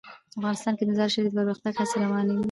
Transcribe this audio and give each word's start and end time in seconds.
افغانستان 0.39 0.73
کې 0.77 0.83
د 0.85 0.89
مزارشریف 0.91 1.25
د 1.33 1.37
پرمختګ 1.39 1.73
هڅې 1.79 1.97
روانې 2.03 2.27
دي. 2.37 2.39